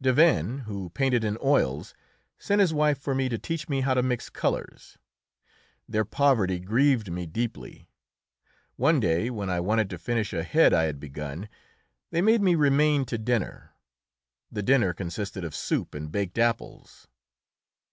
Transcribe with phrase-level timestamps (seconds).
[0.00, 1.94] Davesne, who painted in oils,
[2.38, 4.98] sent his wife for me to teach me how to mix colours.
[5.88, 7.88] Their poverty grieved me deeply.
[8.76, 11.48] One day, when I wanted to finish a head I had begun,
[12.12, 13.72] they made me remain to dinner.
[14.52, 17.08] The dinner consisted of soup and baked apples.